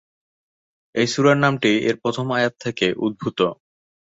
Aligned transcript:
এই 0.95 1.07
সুরার 1.07 1.37
নাম 1.37 1.53
টি 1.61 1.71
এর 1.81 1.95
প্রথম 2.03 2.25
আয়াত 2.37 2.53
থেকে 2.63 2.85
উদ্ভূত। 2.97 3.39